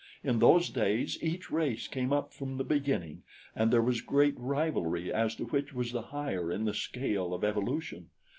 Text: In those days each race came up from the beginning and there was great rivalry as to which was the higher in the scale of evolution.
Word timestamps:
In 0.23 0.39
those 0.39 0.71
days 0.71 1.19
each 1.21 1.51
race 1.51 1.87
came 1.87 2.11
up 2.11 2.33
from 2.33 2.57
the 2.57 2.63
beginning 2.63 3.21
and 3.55 3.71
there 3.71 3.83
was 3.83 4.01
great 4.01 4.33
rivalry 4.35 5.13
as 5.13 5.35
to 5.35 5.45
which 5.45 5.75
was 5.75 5.91
the 5.91 6.01
higher 6.09 6.51
in 6.51 6.65
the 6.65 6.73
scale 6.73 7.35
of 7.35 7.43
evolution. 7.43 8.09